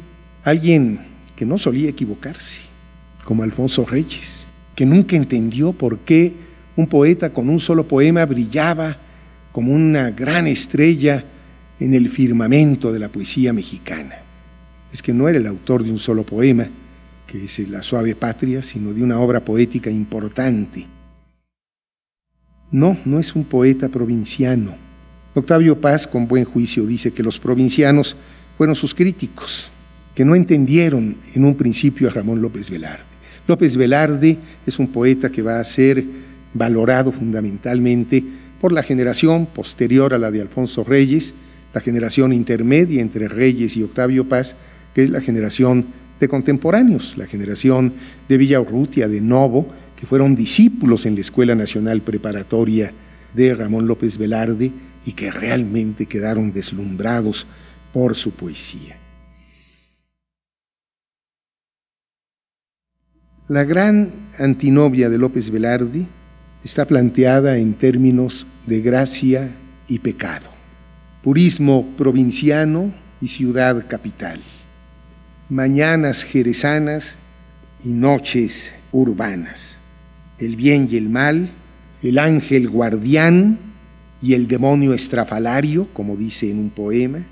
alguien 0.43 0.99
que 1.37 1.45
no 1.45 1.57
solía 1.57 1.87
equivocarse, 1.89 2.66
como 3.27 3.43
Alfonso 3.43 3.85
Reyes, 3.85 4.47
que 4.73 4.85
nunca 4.85 5.17
entendió 5.17 5.73
por 5.73 5.99
qué 5.99 6.33
un 6.77 6.87
poeta 6.87 7.33
con 7.33 7.49
un 7.49 7.59
solo 7.59 7.87
poema 7.87 8.25
brillaba 8.25 8.97
como 9.51 9.73
una 9.73 10.11
gran 10.11 10.47
estrella 10.47 11.23
en 11.79 11.93
el 11.93 12.07
firmamento 12.07 12.93
de 12.93 12.99
la 12.99 13.09
poesía 13.09 13.51
mexicana. 13.51 14.15
Es 14.93 15.03
que 15.03 15.13
no 15.13 15.27
era 15.27 15.37
el 15.37 15.47
autor 15.47 15.83
de 15.83 15.91
un 15.91 15.99
solo 15.99 16.23
poema, 16.23 16.67
que 17.27 17.43
es 17.43 17.59
La 17.67 17.81
suave 17.81 18.15
patria, 18.15 18.61
sino 18.61 18.93
de 18.93 19.03
una 19.03 19.19
obra 19.19 19.43
poética 19.43 19.89
importante 19.89 20.87
no, 22.71 22.97
no 23.05 23.19
es 23.19 23.35
un 23.35 23.43
poeta 23.43 23.89
provinciano. 23.89 24.75
Octavio 25.33 25.79
Paz, 25.79 26.07
con 26.07 26.27
buen 26.27 26.43
juicio, 26.43 26.85
dice 26.85 27.11
que 27.11 27.23
los 27.23 27.39
provincianos 27.39 28.15
fueron 28.57 28.75
sus 28.75 28.93
críticos, 28.93 29.69
que 30.15 30.25
no 30.25 30.35
entendieron 30.35 31.17
en 31.33 31.45
un 31.45 31.55
principio 31.55 32.09
a 32.09 32.11
Ramón 32.11 32.41
López 32.41 32.69
Velarde. 32.69 33.16
López 33.47 33.77
Velarde 33.77 34.37
es 34.65 34.77
un 34.77 34.87
poeta 34.87 35.31
que 35.31 35.41
va 35.41 35.59
a 35.59 35.63
ser 35.63 36.03
valorado 36.53 37.11
fundamentalmente 37.11 38.23
por 38.59 38.71
la 38.71 38.83
generación 38.83 39.45
posterior 39.45 40.13
a 40.13 40.17
la 40.17 40.31
de 40.31 40.41
Alfonso 40.41 40.83
Reyes, 40.83 41.33
la 41.73 41.81
generación 41.81 42.33
intermedia 42.33 43.01
entre 43.01 43.27
Reyes 43.27 43.77
y 43.77 43.83
Octavio 43.83 44.27
Paz, 44.27 44.55
que 44.93 45.03
es 45.03 45.09
la 45.09 45.21
generación 45.21 45.85
de 46.19 46.27
contemporáneos, 46.27 47.15
la 47.17 47.27
generación 47.27 47.93
de 48.27 48.37
Villaurrutia, 48.37 49.07
de 49.07 49.21
Novo, 49.21 49.67
que 49.95 50.07
fueron 50.07 50.35
discípulos 50.35 51.05
en 51.05 51.15
la 51.15 51.21
Escuela 51.21 51.55
Nacional 51.55 52.01
Preparatoria 52.01 52.91
de 53.33 53.55
Ramón 53.55 53.87
López 53.87 54.17
Velarde 54.17 54.71
y 55.05 55.13
que 55.13 55.31
realmente 55.31 56.05
quedaron 56.05 56.51
deslumbrados 56.51 57.47
por 57.93 58.15
su 58.15 58.31
poesía. 58.31 59.06
La 63.49 63.63
gran 63.63 64.11
antinovia 64.37 65.07
de 65.07 65.17
López 65.17 65.51
Velarde 65.51 66.05
está 66.65 66.83
planteada 66.83 67.57
en 67.57 67.75
términos 67.75 68.45
de 68.65 68.81
gracia 68.81 69.51
y 69.87 69.99
pecado, 69.99 70.47
purismo 71.23 71.93
provinciano 71.95 72.93
y 73.21 73.29
ciudad 73.29 73.85
capital, 73.87 74.41
mañanas 75.47 76.23
jerezanas 76.23 77.19
y 77.85 77.93
noches 77.93 78.73
urbanas. 78.91 79.77
El 80.39 80.57
bien 80.57 80.89
y 80.91 80.97
el 80.97 81.09
mal, 81.09 81.49
el 82.03 82.19
ángel 82.19 82.67
guardián 82.67 83.59
y 84.21 84.33
el 84.33 84.49
demonio 84.49 84.93
estrafalario, 84.93 85.87
como 85.93 86.17
dice 86.17 86.51
en 86.51 86.59
un 86.59 86.69
poema, 86.69 87.25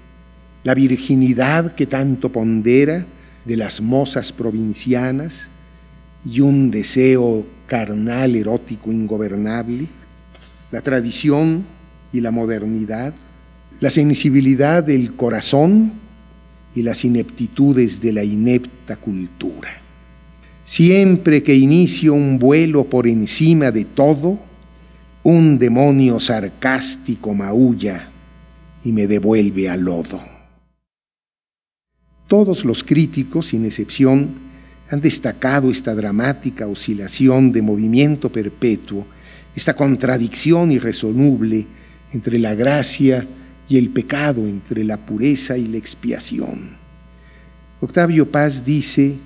la 0.63 0.75
virginidad 0.75 1.75
que 1.75 1.85
tanto 1.85 2.31
pondera 2.31 3.05
de 3.43 3.57
las 3.57 3.81
mozas 3.81 4.31
provincianas 4.31 5.49
y 6.25 6.41
un 6.41 6.71
deseo 6.71 7.45
carnal 7.67 8.35
erótico 8.35 8.91
ingobernable, 8.91 9.87
la 10.71 10.81
tradición 10.81 11.65
y 12.11 12.21
la 12.21 12.31
modernidad, 12.31 13.13
la 13.79 13.89
sensibilidad 13.89 14.83
del 14.83 15.15
corazón 15.15 15.93
y 16.75 16.81
las 16.81 17.05
ineptitudes 17.05 18.01
de 18.01 18.13
la 18.13 18.23
inepta 18.23 18.97
cultura. 18.97 19.81
Siempre 20.63 21.43
que 21.43 21.55
inicio 21.55 22.13
un 22.13 22.39
vuelo 22.39 22.85
por 22.85 23.07
encima 23.07 23.71
de 23.71 23.85
todo, 23.85 24.39
un 25.23 25.59
demonio 25.59 26.19
sarcástico 26.19 27.33
maulla 27.33 28.09
y 28.83 28.91
me 28.91 29.07
devuelve 29.07 29.69
al 29.69 29.81
lodo. 29.81 30.23
Todos 32.27 32.65
los 32.65 32.83
críticos, 32.83 33.47
sin 33.47 33.65
excepción, 33.65 34.44
han 34.89 35.01
destacado 35.01 35.71
esta 35.71 35.95
dramática 35.95 36.67
oscilación 36.67 37.51
de 37.51 37.61
movimiento 37.61 38.31
perpetuo, 38.31 39.05
esta 39.55 39.75
contradicción 39.75 40.71
irresoluble 40.71 41.65
entre 42.13 42.37
la 42.37 42.53
gracia 42.55 43.25
y 43.67 43.77
el 43.77 43.89
pecado, 43.89 44.47
entre 44.47 44.83
la 44.83 44.97
pureza 44.97 45.57
y 45.57 45.67
la 45.67 45.77
expiación. 45.77 46.77
Octavio 47.81 48.29
Paz 48.31 48.63
dice, 48.63 49.17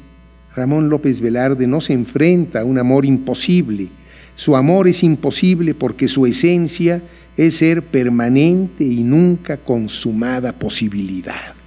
Ramón 0.55 0.89
López 0.89 1.21
Velarde 1.21 1.67
no 1.67 1.81
se 1.81 1.93
enfrenta 1.93 2.61
a 2.61 2.65
un 2.65 2.77
amor 2.77 3.05
imposible. 3.05 3.89
Su 4.35 4.55
amor 4.55 4.87
es 4.87 5.03
imposible 5.03 5.73
porque 5.73 6.07
su 6.07 6.25
esencia 6.25 7.01
es 7.35 7.57
ser 7.57 7.83
permanente 7.83 8.83
y 8.83 9.03
nunca 9.03 9.57
consumada 9.57 10.53
posibilidad. 10.53 11.58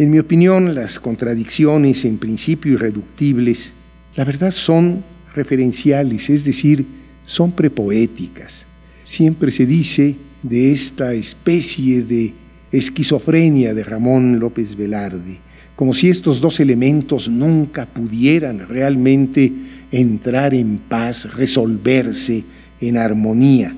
En 0.00 0.10
mi 0.10 0.18
opinión, 0.18 0.74
las 0.74 0.98
contradicciones 0.98 2.06
en 2.06 2.16
principio 2.16 2.72
irreductibles, 2.72 3.74
la 4.16 4.24
verdad 4.24 4.50
son 4.50 5.04
referenciales, 5.34 6.30
es 6.30 6.42
decir, 6.42 6.86
son 7.26 7.52
prepoéticas. 7.52 8.64
Siempre 9.04 9.50
se 9.50 9.66
dice 9.66 10.16
de 10.42 10.72
esta 10.72 11.12
especie 11.12 12.02
de 12.02 12.32
esquizofrenia 12.72 13.74
de 13.74 13.84
Ramón 13.84 14.40
López 14.40 14.74
Velarde, 14.74 15.38
como 15.76 15.92
si 15.92 16.08
estos 16.08 16.40
dos 16.40 16.60
elementos 16.60 17.28
nunca 17.28 17.84
pudieran 17.84 18.66
realmente 18.70 19.52
entrar 19.92 20.54
en 20.54 20.78
paz, 20.78 21.30
resolverse 21.34 22.42
en 22.80 22.96
armonía. 22.96 23.76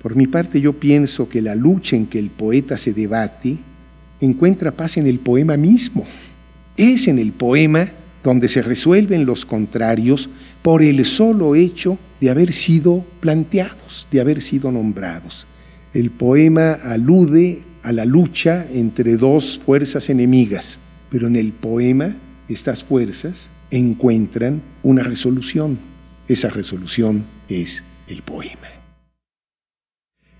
Por 0.00 0.14
mi 0.14 0.28
parte 0.28 0.60
yo 0.60 0.74
pienso 0.74 1.28
que 1.28 1.42
la 1.42 1.56
lucha 1.56 1.96
en 1.96 2.06
que 2.06 2.20
el 2.20 2.30
poeta 2.30 2.76
se 2.76 2.92
debate 2.92 3.58
encuentra 4.20 4.72
paz 4.72 4.96
en 4.96 5.06
el 5.06 5.18
poema 5.18 5.56
mismo. 5.56 6.04
Es 6.76 7.08
en 7.08 7.18
el 7.18 7.32
poema 7.32 7.88
donde 8.22 8.48
se 8.48 8.62
resuelven 8.62 9.26
los 9.26 9.44
contrarios 9.44 10.28
por 10.62 10.82
el 10.82 11.04
solo 11.04 11.54
hecho 11.54 11.98
de 12.20 12.30
haber 12.30 12.52
sido 12.52 13.04
planteados, 13.20 14.06
de 14.10 14.20
haber 14.20 14.42
sido 14.42 14.70
nombrados. 14.72 15.46
El 15.94 16.10
poema 16.10 16.72
alude 16.72 17.62
a 17.82 17.92
la 17.92 18.04
lucha 18.04 18.66
entre 18.72 19.16
dos 19.16 19.58
fuerzas 19.58 20.10
enemigas, 20.10 20.78
pero 21.10 21.26
en 21.26 21.36
el 21.36 21.52
poema 21.52 22.16
estas 22.48 22.84
fuerzas 22.84 23.50
encuentran 23.70 24.62
una 24.82 25.02
resolución. 25.02 25.78
Esa 26.26 26.48
resolución 26.50 27.24
es 27.48 27.82
el 28.08 28.22
poema. 28.22 28.68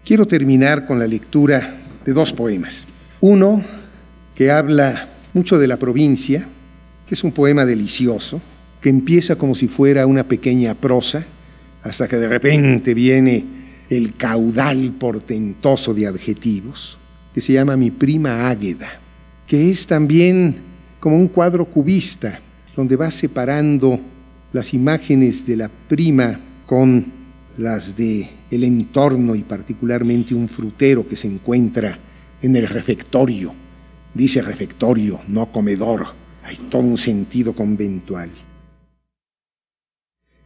Quiero 0.05 0.27
terminar 0.27 0.87
con 0.87 0.99
la 0.99 1.07
lectura 1.07 1.77
de 2.05 2.13
dos 2.13 2.33
poemas. 2.33 2.87
Uno 3.21 3.65
que 4.35 4.51
habla 4.53 5.09
mucho 5.35 5.59
de 5.59 5.67
la 5.67 5.77
provincia, 5.77 6.47
que 7.07 7.15
es 7.15 7.25
un 7.25 7.33
poema 7.33 7.65
delicioso, 7.65 8.41
que 8.81 8.89
empieza 8.89 9.37
como 9.37 9.57
si 9.57 9.67
fuera 9.67 10.07
una 10.07 10.25
pequeña 10.25 10.75
prosa, 10.75 11.25
hasta 11.83 12.07
que 12.07 12.17
de 12.17 12.29
repente 12.29 12.95
viene 12.95 13.45
el 13.91 14.15
caudal 14.15 14.95
portentoso 14.99 15.95
de 15.95 16.07
adjetivos, 16.07 16.99
que 17.35 17.41
se 17.41 17.55
llama 17.55 17.77
Mi 17.77 17.91
prima 17.91 18.49
Águeda, 18.49 19.01
que 19.47 19.71
es 19.71 19.87
también 19.87 20.57
como 21.01 21.17
un 21.17 21.27
cuadro 21.27 21.65
cubista, 21.65 22.41
donde 22.77 22.95
va 22.95 23.11
separando 23.11 23.99
las 24.53 24.73
imágenes 24.75 25.45
de 25.45 25.57
la 25.57 25.69
prima 25.69 26.41
con 26.67 27.13
las 27.57 27.97
de 27.97 28.31
el 28.51 28.63
entorno 28.63 29.35
y 29.35 29.43
particularmente 29.43 30.35
un 30.35 30.49
frutero 30.49 31.07
que 31.07 31.17
se 31.17 31.27
encuentra 31.27 31.99
en 32.43 32.57
el 32.57 32.69
refectorio. 32.69 33.55
Dice 34.15 34.43
refectorio, 34.43 35.21
no 35.29 35.51
comedor. 35.53 36.07
Hay 36.45 36.57
todo 36.71 36.83
un 36.83 36.97
sentido 36.97 37.53
conventual. 37.53 38.31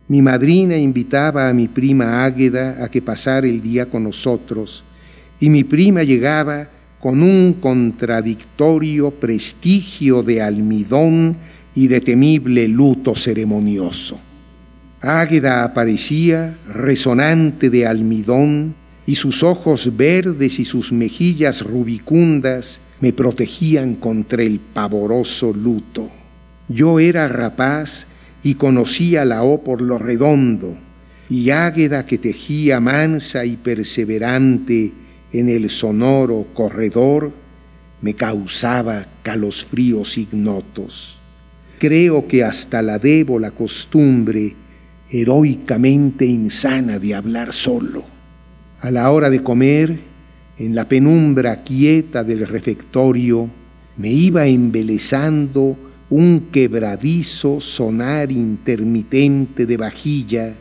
Mi 0.08 0.20
madrina 0.20 0.76
invitaba 0.76 1.48
a 1.48 1.54
mi 1.54 1.68
prima 1.68 2.24
Águeda 2.24 2.84
a 2.84 2.90
que 2.90 3.00
pasara 3.00 3.46
el 3.46 3.62
día 3.62 3.86
con 3.86 4.04
nosotros 4.04 4.84
y 5.38 5.48
mi 5.48 5.64
prima 5.64 6.02
llegaba 6.02 6.68
con 7.00 7.22
un 7.22 7.54
contradictorio 7.54 9.10
prestigio 9.10 10.22
de 10.22 10.42
almidón 10.42 11.36
y 11.74 11.86
de 11.86 12.00
temible 12.00 12.68
luto 12.68 13.14
ceremonioso. 13.14 14.18
Águeda 15.00 15.64
aparecía 15.64 16.56
resonante 16.68 17.70
de 17.70 17.86
almidón, 17.86 18.74
y 19.12 19.14
sus 19.14 19.42
ojos 19.42 19.94
verdes 19.94 20.58
y 20.58 20.64
sus 20.64 20.90
mejillas 20.90 21.60
rubicundas 21.60 22.80
me 22.98 23.12
protegían 23.12 23.96
contra 23.96 24.42
el 24.42 24.58
pavoroso 24.58 25.52
luto. 25.52 26.08
Yo 26.66 26.98
era 26.98 27.28
rapaz 27.28 28.06
y 28.42 28.54
conocía 28.54 29.26
la 29.26 29.42
O 29.42 29.62
por 29.62 29.82
lo 29.82 29.98
redondo, 29.98 30.78
y 31.28 31.50
Águeda 31.50 32.06
que 32.06 32.16
tejía 32.16 32.80
mansa 32.80 33.44
y 33.44 33.58
perseverante 33.58 34.94
en 35.30 35.50
el 35.50 35.68
sonoro 35.68 36.46
corredor, 36.54 37.34
me 38.00 38.14
causaba 38.14 39.04
calosfríos 39.22 40.16
ignotos. 40.16 41.20
Creo 41.78 42.26
que 42.26 42.44
hasta 42.44 42.80
la 42.80 42.98
debo 42.98 43.38
la 43.38 43.50
costumbre 43.50 44.56
heroicamente 45.10 46.24
insana 46.24 46.98
de 46.98 47.14
hablar 47.14 47.52
solo. 47.52 48.11
A 48.82 48.90
la 48.90 49.12
hora 49.12 49.30
de 49.30 49.44
comer, 49.44 49.96
en 50.58 50.74
la 50.74 50.88
penumbra 50.88 51.62
quieta 51.62 52.24
del 52.24 52.48
refectorio, 52.48 53.48
me 53.96 54.10
iba 54.10 54.48
embelezando 54.48 55.76
un 56.10 56.48
quebradizo 56.50 57.60
sonar 57.60 58.32
intermitente 58.32 59.66
de 59.66 59.76
vajilla 59.76 60.56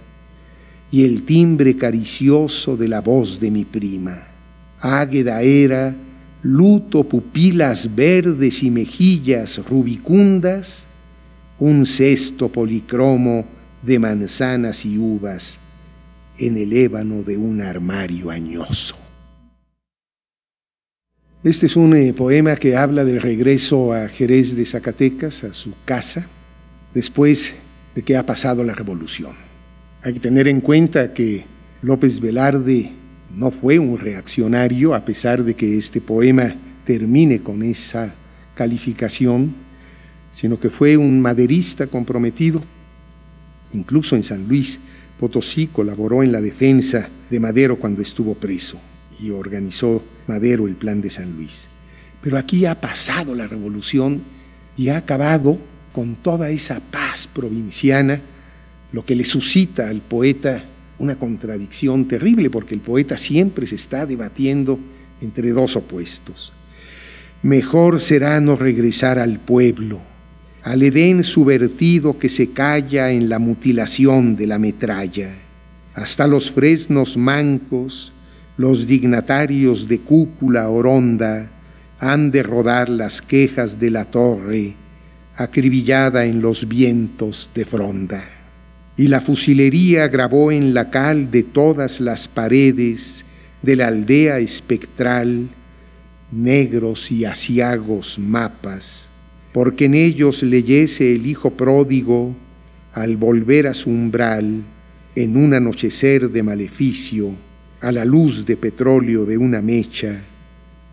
y 0.91 1.03
el 1.03 1.23
timbre 1.23 1.75
caricioso 1.75 2.77
de 2.77 2.89
la 2.89 3.01
voz 3.01 3.39
de 3.39 3.49
mi 3.49 3.65
prima. 3.65 4.27
Águeda 4.79 5.41
era, 5.41 5.95
luto 6.43 7.03
pupilas 7.09 7.95
verdes 7.95 8.61
y 8.61 8.69
mejillas 8.69 9.59
rubicundas, 9.67 10.85
un 11.57 11.87
cesto 11.87 12.49
policromo 12.49 13.45
de 13.81 13.97
manzanas 13.97 14.85
y 14.85 14.99
uvas 14.99 15.60
en 16.37 16.57
el 16.57 16.73
ébano 16.73 17.23
de 17.23 17.37
un 17.37 17.61
armario 17.61 18.29
añoso. 18.29 18.95
Este 21.43 21.65
es 21.65 21.75
un 21.75 21.95
eh, 21.95 22.13
poema 22.13 22.55
que 22.55 22.75
habla 22.75 23.03
del 23.03 23.21
regreso 23.21 23.93
a 23.93 24.07
Jerez 24.07 24.55
de 24.55 24.65
Zacatecas, 24.65 25.43
a 25.43 25.53
su 25.53 25.73
casa, 25.85 26.27
después 26.93 27.53
de 27.95 28.03
que 28.03 28.15
ha 28.15 28.25
pasado 28.25 28.63
la 28.63 28.75
revolución. 28.75 29.35
Hay 30.03 30.13
que 30.13 30.19
tener 30.19 30.47
en 30.47 30.61
cuenta 30.61 31.13
que 31.13 31.45
López 31.81 32.19
Velarde 32.19 32.91
no 33.35 33.49
fue 33.49 33.79
un 33.79 33.97
reaccionario, 33.97 34.93
a 34.93 35.03
pesar 35.03 35.43
de 35.43 35.55
que 35.55 35.77
este 35.77 35.99
poema 35.99 36.53
termine 36.85 37.41
con 37.41 37.63
esa 37.63 38.13
calificación, 38.53 39.53
sino 40.29 40.59
que 40.59 40.69
fue 40.69 40.95
un 40.95 41.21
maderista 41.21 41.87
comprometido 41.87 42.61
Incluso 43.73 44.15
en 44.15 44.23
San 44.23 44.47
Luis 44.47 44.79
Potosí 45.21 45.67
colaboró 45.67 46.23
en 46.23 46.31
la 46.31 46.41
defensa 46.41 47.07
de 47.29 47.39
Madero 47.39 47.77
cuando 47.77 48.01
estuvo 48.01 48.33
preso 48.33 48.79
y 49.19 49.29
organizó 49.29 50.03
Madero 50.25 50.67
el 50.67 50.75
plan 50.75 50.99
de 50.99 51.11
San 51.11 51.35
Luis. 51.35 51.67
Pero 52.23 52.39
aquí 52.39 52.65
ha 52.65 52.81
pasado 52.81 53.35
la 53.35 53.45
revolución 53.45 54.23
y 54.75 54.89
ha 54.89 54.97
acabado 54.97 55.59
con 55.93 56.15
toda 56.15 56.49
esa 56.49 56.79
paz 56.79 57.27
provinciana, 57.27 58.19
lo 58.91 59.05
que 59.05 59.15
le 59.15 59.23
suscita 59.23 59.89
al 59.89 60.01
poeta 60.01 60.65
una 60.97 61.19
contradicción 61.19 62.07
terrible, 62.07 62.49
porque 62.49 62.73
el 62.73 62.81
poeta 62.81 63.15
siempre 63.15 63.67
se 63.67 63.75
está 63.75 64.07
debatiendo 64.07 64.79
entre 65.21 65.51
dos 65.51 65.75
opuestos. 65.75 66.51
Mejor 67.43 67.99
será 67.99 68.41
no 68.41 68.55
regresar 68.55 69.19
al 69.19 69.37
pueblo, 69.37 70.01
al 70.63 70.83
Edén 70.83 71.23
subvertido 71.23 72.19
que 72.19 72.29
se 72.29 72.51
calla 72.51 73.11
en 73.11 73.29
la 73.29 73.39
mutilación 73.39 74.35
de 74.35 74.47
la 74.47 74.59
metralla. 74.59 75.35
Hasta 75.93 76.27
los 76.27 76.51
fresnos 76.51 77.17
mancos, 77.17 78.13
los 78.57 78.85
dignatarios 78.85 79.87
de 79.87 79.99
cúpula 79.99 80.69
oronda, 80.69 81.49
han 81.99 82.31
de 82.31 82.43
rodar 82.43 82.89
las 82.89 83.21
quejas 83.21 83.79
de 83.79 83.89
la 83.89 84.05
torre, 84.05 84.75
acribillada 85.35 86.25
en 86.25 86.41
los 86.41 86.67
vientos 86.67 87.49
de 87.55 87.65
fronda. 87.65 88.23
Y 88.97 89.07
la 89.07 89.21
fusilería 89.21 90.07
grabó 90.09 90.51
en 90.51 90.73
la 90.73 90.91
cal 90.91 91.31
de 91.31 91.43
todas 91.43 91.99
las 91.99 92.27
paredes 92.27 93.25
de 93.63 93.75
la 93.75 93.87
aldea 93.87 94.39
espectral 94.39 95.49
negros 96.31 97.11
y 97.11 97.25
asiagos 97.25 98.19
mapas 98.19 99.10
porque 99.53 99.85
en 99.85 99.95
ellos 99.95 100.43
leyese 100.43 101.15
el 101.15 101.27
Hijo 101.27 101.51
pródigo 101.51 102.35
al 102.93 103.17
volver 103.17 103.67
a 103.67 103.73
su 103.73 103.89
umbral 103.89 104.63
en 105.15 105.37
un 105.37 105.53
anochecer 105.53 106.29
de 106.29 106.43
maleficio, 106.43 107.31
a 107.81 107.91
la 107.91 108.05
luz 108.05 108.45
de 108.45 108.55
petróleo 108.57 109.25
de 109.25 109.37
una 109.37 109.61
mecha, 109.61 110.23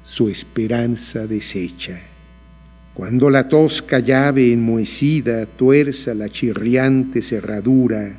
su 0.03 0.29
esperanza 0.29 1.27
deshecha. 1.27 2.01
Cuando 2.95 3.31
la 3.31 3.49
tosca 3.49 4.01
llave 4.01 4.53
enmohecida 4.53 5.47
tuerza 5.47 6.15
la 6.15 6.29
chirriante 6.29 7.23
cerradura, 7.23 8.19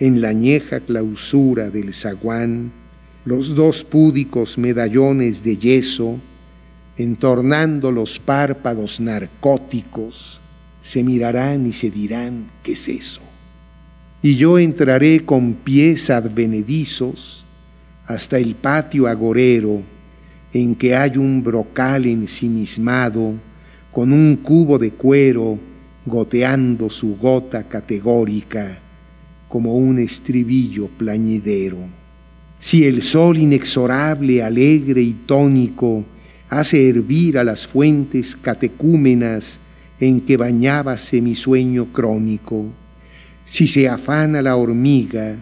en 0.00 0.20
la 0.20 0.30
añeja 0.30 0.80
clausura 0.80 1.70
del 1.70 1.92
zaguán, 1.92 2.72
los 3.24 3.54
dos 3.54 3.84
púdicos 3.84 4.56
medallones 4.56 5.44
de 5.44 5.58
yeso 5.58 6.18
entornando 7.02 7.90
los 7.90 8.18
párpados 8.18 9.00
narcóticos, 9.00 10.38
se 10.82 11.02
mirarán 11.02 11.66
y 11.66 11.72
se 11.72 11.90
dirán, 11.90 12.50
¿qué 12.62 12.72
es 12.72 12.88
eso? 12.88 13.22
Y 14.22 14.36
yo 14.36 14.58
entraré 14.58 15.24
con 15.24 15.54
pies 15.54 16.10
advenedizos 16.10 17.46
hasta 18.06 18.36
el 18.36 18.54
patio 18.54 19.06
agorero 19.06 19.82
en 20.52 20.74
que 20.74 20.94
hay 20.94 21.16
un 21.16 21.42
brocal 21.42 22.04
ensimismado 22.04 23.32
con 23.92 24.12
un 24.12 24.36
cubo 24.36 24.78
de 24.78 24.90
cuero 24.90 25.58
goteando 26.04 26.90
su 26.90 27.16
gota 27.16 27.64
categórica 27.64 28.78
como 29.48 29.74
un 29.74 30.00
estribillo 30.00 30.88
plañidero. 30.88 31.78
Si 32.58 32.84
el 32.84 33.00
sol 33.00 33.38
inexorable, 33.38 34.42
alegre 34.42 35.00
y 35.00 35.12
tónico 35.24 36.04
hace 36.50 36.88
hervir 36.88 37.38
a 37.38 37.44
las 37.44 37.66
fuentes 37.66 38.36
catecúmenas 38.36 39.60
en 40.00 40.20
que 40.20 40.36
bañábase 40.36 41.22
mi 41.22 41.36
sueño 41.36 41.92
crónico, 41.92 42.66
si 43.44 43.68
se 43.68 43.88
afana 43.88 44.42
la 44.42 44.56
hormiga, 44.56 45.36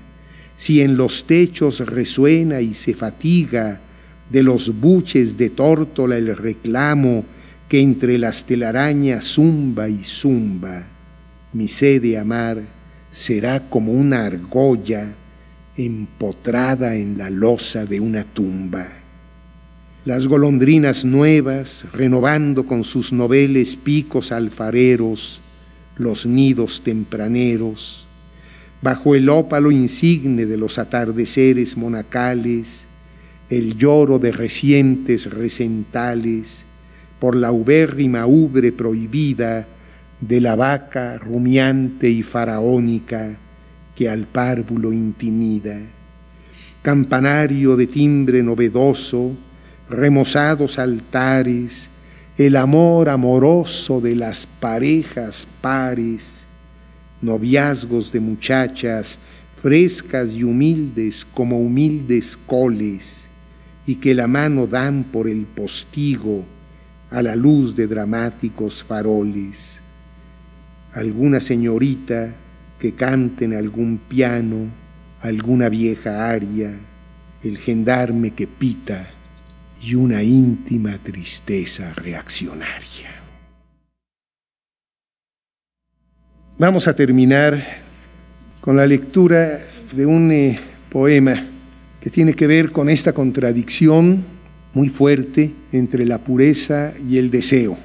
si 0.54 0.82
en 0.82 0.96
los 0.96 1.24
techos 1.26 1.80
resuena 1.80 2.60
y 2.60 2.74
se 2.74 2.94
fatiga 2.94 3.80
de 4.28 4.42
los 4.42 4.78
buches 4.78 5.38
de 5.38 5.48
tórtola 5.48 6.18
el 6.18 6.36
reclamo 6.36 7.24
que 7.68 7.80
entre 7.80 8.18
las 8.18 8.44
telarañas 8.44 9.24
zumba 9.24 9.88
y 9.88 10.04
zumba, 10.04 10.86
mi 11.54 11.68
sed 11.68 12.02
de 12.02 12.18
amar 12.18 12.62
será 13.10 13.70
como 13.70 13.92
una 13.92 14.26
argolla 14.26 15.14
empotrada 15.76 16.96
en 16.96 17.16
la 17.16 17.30
losa 17.30 17.86
de 17.86 18.00
una 18.00 18.24
tumba. 18.24 18.97
Las 20.08 20.26
golondrinas 20.26 21.04
nuevas, 21.04 21.84
renovando 21.92 22.64
con 22.64 22.82
sus 22.82 23.12
noveles 23.12 23.76
picos 23.76 24.32
alfareros, 24.32 25.42
los 25.98 26.24
nidos 26.24 26.80
tempraneros, 26.80 28.08
bajo 28.80 29.14
el 29.14 29.28
ópalo 29.28 29.70
insigne 29.70 30.46
de 30.46 30.56
los 30.56 30.78
atardeceres 30.78 31.76
monacales, 31.76 32.86
el 33.50 33.76
lloro 33.76 34.18
de 34.18 34.32
recientes 34.32 35.30
recentales, 35.30 36.64
por 37.20 37.36
la 37.36 37.52
ubérrima 37.52 38.24
ubre 38.24 38.72
prohibida 38.72 39.68
de 40.22 40.40
la 40.40 40.56
vaca 40.56 41.18
rumiante 41.18 42.08
y 42.08 42.22
faraónica 42.22 43.36
que 43.94 44.08
al 44.08 44.26
párvulo 44.26 44.90
intimida. 44.90 45.78
Campanario 46.80 47.76
de 47.76 47.86
timbre 47.86 48.42
novedoso, 48.42 49.36
remozados 49.88 50.78
altares, 50.78 51.88
el 52.36 52.56
amor 52.56 53.08
amoroso 53.08 54.00
de 54.00 54.14
las 54.14 54.46
parejas 54.46 55.46
pares, 55.60 56.46
noviazgos 57.20 58.12
de 58.12 58.20
muchachas 58.20 59.18
frescas 59.56 60.32
y 60.32 60.44
humildes 60.44 61.26
como 61.34 61.58
humildes 61.58 62.36
coles, 62.46 63.26
y 63.86 63.96
que 63.96 64.14
la 64.14 64.26
mano 64.26 64.66
dan 64.66 65.04
por 65.04 65.26
el 65.26 65.46
postigo 65.46 66.44
a 67.10 67.22
la 67.22 67.34
luz 67.34 67.74
de 67.74 67.86
dramáticos 67.86 68.84
faroles. 68.84 69.80
Alguna 70.92 71.40
señorita 71.40 72.36
que 72.78 72.92
cante 72.92 73.46
en 73.46 73.54
algún 73.54 73.98
piano, 73.98 74.70
alguna 75.20 75.68
vieja 75.68 76.30
aria, 76.30 76.78
el 77.42 77.56
gendarme 77.56 78.32
que 78.32 78.46
pita 78.46 79.10
y 79.82 79.94
una 79.94 80.22
íntima 80.22 80.98
tristeza 80.98 81.92
reaccionaria. 81.94 83.18
Vamos 86.58 86.88
a 86.88 86.96
terminar 86.96 87.62
con 88.60 88.76
la 88.76 88.86
lectura 88.86 89.60
de 89.92 90.06
un 90.06 90.32
eh, 90.32 90.58
poema 90.90 91.34
que 92.00 92.10
tiene 92.10 92.34
que 92.34 92.46
ver 92.46 92.72
con 92.72 92.88
esta 92.88 93.12
contradicción 93.12 94.24
muy 94.74 94.88
fuerte 94.88 95.52
entre 95.72 96.04
la 96.04 96.18
pureza 96.18 96.94
y 97.08 97.18
el 97.18 97.30
deseo. 97.30 97.78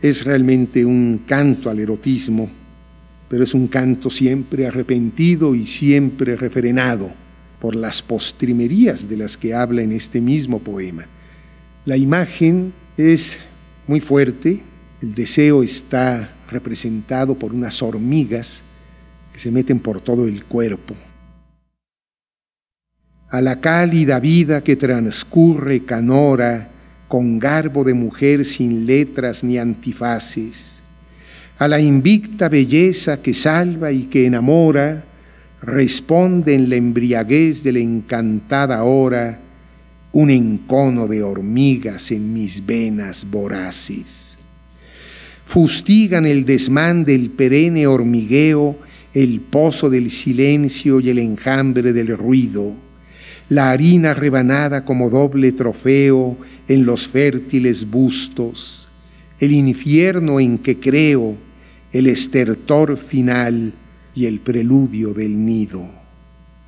Es 0.00 0.24
realmente 0.24 0.84
un 0.84 1.24
canto 1.26 1.68
al 1.68 1.78
erotismo, 1.78 2.48
pero 3.28 3.44
es 3.44 3.54
un 3.54 3.68
canto 3.68 4.08
siempre 4.08 4.66
arrepentido 4.66 5.54
y 5.54 5.66
siempre 5.66 6.36
refrenado 6.36 7.10
por 7.60 7.74
las 7.74 8.02
postrimerías 8.02 9.08
de 9.08 9.16
las 9.16 9.36
que 9.36 9.54
habla 9.54 9.82
en 9.82 9.92
este 9.92 10.20
mismo 10.20 10.58
poema. 10.58 11.06
La 11.86 11.96
imagen 11.96 12.72
es 12.96 13.38
muy 13.86 14.00
fuerte, 14.00 14.60
el 15.00 15.14
deseo 15.14 15.62
está 15.62 16.32
representado 16.50 17.36
por 17.36 17.54
unas 17.54 17.80
hormigas 17.80 18.62
que 19.32 19.38
se 19.38 19.52
meten 19.52 19.78
por 19.78 20.00
todo 20.00 20.26
el 20.26 20.44
cuerpo. 20.46 20.96
A 23.30 23.40
la 23.40 23.60
cálida 23.60 24.18
vida 24.18 24.64
que 24.64 24.74
transcurre 24.74 25.84
canora 25.84 26.70
con 27.06 27.38
garbo 27.38 27.84
de 27.84 27.94
mujer 27.94 28.44
sin 28.44 28.84
letras 28.84 29.44
ni 29.44 29.56
antifaces, 29.56 30.82
a 31.56 31.68
la 31.68 31.78
invicta 31.78 32.48
belleza 32.48 33.22
que 33.22 33.32
salva 33.32 33.92
y 33.92 34.06
que 34.06 34.26
enamora, 34.26 35.04
responde 35.62 36.56
en 36.56 36.68
la 36.68 36.74
embriaguez 36.74 37.62
de 37.62 37.72
la 37.74 37.78
encantada 37.78 38.82
hora 38.82 39.45
un 40.16 40.30
encono 40.30 41.08
de 41.08 41.22
hormigas 41.22 42.10
en 42.10 42.32
mis 42.32 42.64
venas 42.64 43.26
voraces. 43.30 44.38
Fustigan 45.44 46.24
el 46.24 46.46
desmán 46.46 47.04
del 47.04 47.28
perenne 47.28 47.86
hormigueo, 47.86 48.78
el 49.12 49.42
pozo 49.42 49.90
del 49.90 50.10
silencio 50.10 51.00
y 51.00 51.10
el 51.10 51.18
enjambre 51.18 51.92
del 51.92 52.16
ruido, 52.16 52.72
la 53.50 53.70
harina 53.70 54.14
rebanada 54.14 54.86
como 54.86 55.10
doble 55.10 55.52
trofeo 55.52 56.38
en 56.66 56.86
los 56.86 57.06
fértiles 57.06 57.90
bustos, 57.90 58.88
el 59.38 59.52
infierno 59.52 60.40
en 60.40 60.56
que 60.56 60.80
creo, 60.80 61.36
el 61.92 62.06
estertor 62.06 62.96
final 62.96 63.74
y 64.14 64.24
el 64.24 64.40
preludio 64.40 65.12
del 65.12 65.44
nido 65.44 65.95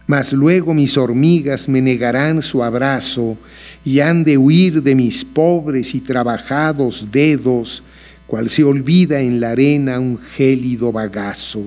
mas 0.09 0.33
luego 0.33 0.73
mis 0.73 0.97
hormigas 0.97 1.69
me 1.69 1.83
negarán 1.83 2.41
su 2.41 2.65
abrazo 2.65 3.37
y 3.85 4.01
han 4.01 4.25
de 4.25 4.39
huir 4.39 4.83
de 4.83 4.95
mis 4.95 5.23
pobres 5.23 5.95
y 5.95 6.01
trabajados 6.01 7.09
dedos, 7.13 7.85
cual 8.27 8.49
se 8.49 8.65
olvida 8.65 9.21
en 9.21 9.39
la 9.39 9.51
arena 9.51 10.01
un 10.01 10.17
gélido 10.17 10.93
bagazo. 10.93 11.63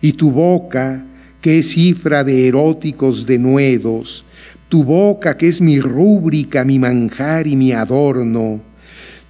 Y 0.00 0.12
tu 0.12 0.30
boca, 0.30 1.04
que 1.40 1.58
es 1.58 1.72
cifra 1.72 2.22
de 2.22 2.46
eróticos 2.46 3.26
denuedos, 3.26 4.24
tu 4.68 4.84
boca 4.84 5.36
que 5.36 5.48
es 5.48 5.60
mi 5.60 5.80
rúbrica, 5.80 6.64
mi 6.64 6.78
manjar 6.78 7.48
y 7.48 7.56
mi 7.56 7.72
adorno, 7.72 8.60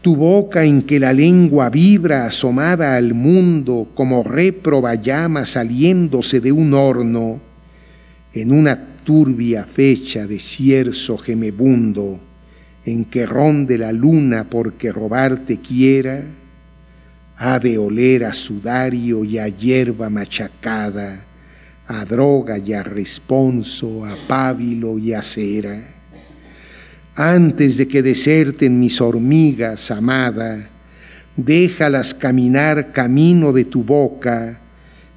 tu 0.03 0.16
boca 0.16 0.64
en 0.64 0.83
que 0.83 1.01
la 1.01 1.14
lengua 1.14 1.70
vibra 1.70 2.27
asomada 2.27 2.94
al 2.94 3.14
mundo 3.14 3.88
como 3.94 4.22
réproba 4.22 4.96
llama 4.96 5.46
saliéndose 5.46 6.40
de 6.40 6.53
un 6.53 6.75
horno, 6.75 7.52
en 8.35 8.53
una 8.53 8.79
turbia 9.05 9.64
fecha 9.64 10.27
de 10.27 10.38
cierzo 10.38 11.18
gemebundo, 11.18 12.21
en 12.85 13.05
que 13.05 13.27
ronde 13.27 13.79
la 13.79 13.92
luna 13.92 14.49
porque 14.49 14.90
robarte 14.90 15.59
quiera, 15.59 16.23
ha 17.37 17.59
de 17.59 17.79
oler 17.79 18.25
a 18.25 18.33
sudario 18.33 19.25
y 19.25 19.38
a 19.38 19.49
hierba 19.49 20.09
machacada, 20.11 21.25
a 21.87 22.05
droga 22.05 22.59
y 22.59 22.73
a 22.73 22.83
responso, 22.83 24.05
a 24.05 24.16
pábilo 24.29 24.99
y 24.99 25.12
a 25.12 25.23
cera. 25.23 25.88
Antes 27.14 27.77
de 27.77 27.87
que 27.87 28.03
deserten 28.03 28.81
mis 28.81 29.01
hormigas, 29.01 29.90
amada, 29.90 30.71
déjalas 31.37 32.14
caminar 32.14 32.92
camino 32.92 33.53
de 33.53 33.64
tu 33.64 33.85
boca, 33.85 34.62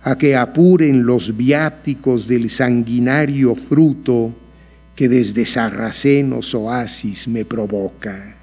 a 0.05 0.19
que 0.19 0.35
apuren 0.35 1.03
los 1.03 1.35
viáticos 1.35 2.27
del 2.27 2.51
sanguinario 2.51 3.55
fruto 3.55 4.35
que 4.95 5.09
desde 5.09 5.47
sarracenos 5.47 6.53
oasis 6.53 7.27
me 7.27 7.43
provoca. 7.43 8.35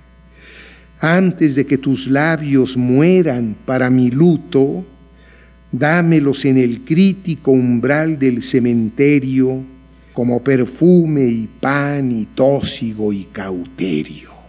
Antes 0.98 1.54
de 1.54 1.64
que 1.64 1.78
tus 1.78 2.08
labios 2.08 2.76
mueran 2.76 3.56
para 3.64 3.90
mi 3.90 4.10
luto, 4.10 4.84
dámelos 5.70 6.44
en 6.46 6.58
el 6.58 6.80
crítico 6.80 7.52
umbral 7.52 8.18
del 8.18 8.42
cementerio 8.42 9.62
como 10.12 10.42
perfume 10.42 11.26
y 11.26 11.48
pan 11.60 12.10
y 12.10 12.26
tósigo 12.26 13.12
y 13.12 13.26
cauterio. 13.26 14.41